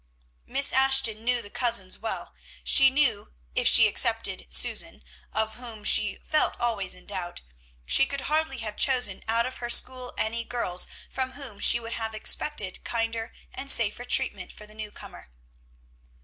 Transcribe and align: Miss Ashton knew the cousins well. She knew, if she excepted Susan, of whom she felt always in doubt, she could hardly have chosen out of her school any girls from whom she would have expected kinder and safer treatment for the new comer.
Miss 0.47 0.73
Ashton 0.73 1.23
knew 1.23 1.43
the 1.43 1.51
cousins 1.51 1.99
well. 1.99 2.33
She 2.63 2.89
knew, 2.89 3.33
if 3.53 3.67
she 3.67 3.87
excepted 3.87 4.51
Susan, 4.51 5.03
of 5.31 5.53
whom 5.57 5.83
she 5.83 6.15
felt 6.15 6.59
always 6.59 6.95
in 6.95 7.05
doubt, 7.05 7.41
she 7.85 8.07
could 8.07 8.21
hardly 8.21 8.57
have 8.65 8.77
chosen 8.77 9.23
out 9.27 9.45
of 9.45 9.57
her 9.57 9.69
school 9.69 10.11
any 10.17 10.43
girls 10.43 10.87
from 11.07 11.33
whom 11.33 11.59
she 11.59 11.79
would 11.79 11.93
have 11.93 12.15
expected 12.15 12.83
kinder 12.83 13.31
and 13.53 13.69
safer 13.69 14.03
treatment 14.03 14.51
for 14.51 14.65
the 14.65 14.73
new 14.73 14.89
comer. 14.89 15.29